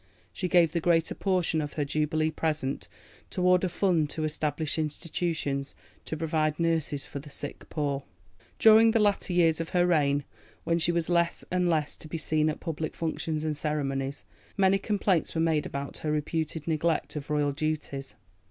She 0.33 0.47
gave 0.47 0.71
the 0.71 0.79
greater 0.79 1.13
portion 1.13 1.61
of 1.61 1.73
her 1.73 1.85
Jubilee 1.85 2.31
present 2.31 2.87
toward 3.29 3.63
a 3.63 3.69
fund 3.69 4.09
to 4.09 4.23
establish 4.23 4.79
institutions 4.79 5.75
to 6.05 6.17
provide 6.17 6.59
nurses 6.59 7.05
for 7.05 7.19
the 7.19 7.29
sick 7.29 7.69
poor. 7.69 8.01
During 8.57 8.89
the 8.89 8.99
latter 8.99 9.31
years 9.31 9.61
of 9.61 9.69
her 9.69 9.85
reign, 9.85 10.23
when 10.63 10.79
she 10.79 10.91
was 10.91 11.07
less 11.07 11.45
and 11.51 11.69
less 11.69 11.97
to 11.97 12.07
be 12.07 12.17
seen 12.17 12.49
at 12.49 12.59
public 12.59 12.95
functions 12.95 13.43
and 13.43 13.55
ceremonies, 13.55 14.23
many 14.57 14.79
complaints 14.79 15.35
were 15.35 15.41
made 15.41 15.67
about 15.67 15.99
her 15.99 16.11
reputed 16.11 16.67
neglect 16.67 17.15
of 17.15 17.29
royal 17.29 17.51
duties. 17.51 18.15